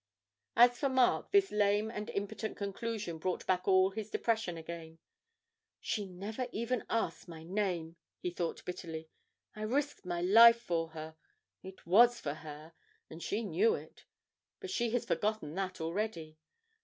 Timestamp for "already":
15.79-16.39